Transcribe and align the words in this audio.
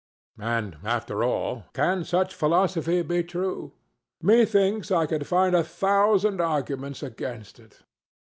And, 0.39 0.77
after 0.83 1.23
all, 1.23 1.65
can 1.73 2.03
such 2.05 2.33
philosophy 2.33 3.03
be 3.03 3.23
true? 3.23 3.73
Methinks 4.19 4.89
I 4.89 5.05
could 5.05 5.27
find 5.27 5.55
a 5.55 5.63
thousand 5.63 6.41
arguments 6.41 7.03
against 7.03 7.59
it. 7.59 7.81